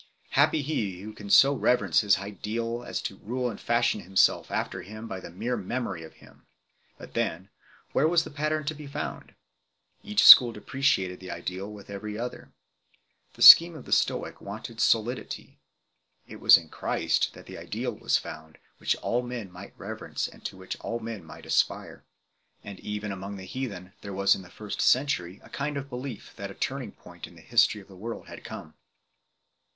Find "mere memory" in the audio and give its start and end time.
5.29-6.01